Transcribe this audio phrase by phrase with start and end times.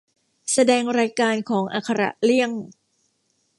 [0.53, 2.49] แสดงรายการของอักขระเลี่ยง